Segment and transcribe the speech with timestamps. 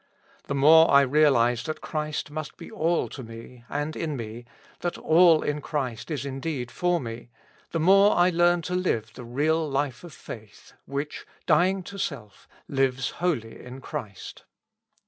[0.47, 4.45] The more I realize that Christ must be all to me, and in me,
[4.79, 7.29] that all in Christ is indeed for me,
[7.69, 12.47] the more I learn to live the real life of faith, which, dying to self,
[12.67, 14.43] lives wholly in Christ.